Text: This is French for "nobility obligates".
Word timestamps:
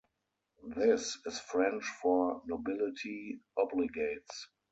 This 0.75 1.19
is 1.27 1.39
French 1.41 1.83
for 2.01 2.41
"nobility 2.47 3.39
obligates". 3.55 4.47